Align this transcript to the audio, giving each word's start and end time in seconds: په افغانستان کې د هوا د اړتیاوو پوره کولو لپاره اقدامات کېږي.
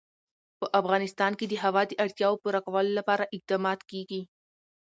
په 0.59 0.65
افغانستان 0.79 1.31
کې 1.39 1.45
د 1.47 1.53
هوا 1.63 1.81
د 1.87 1.93
اړتیاوو 2.03 2.41
پوره 2.43 2.59
کولو 2.65 2.91
لپاره 2.99 3.29
اقدامات 3.35 3.79
کېږي. 3.91 4.21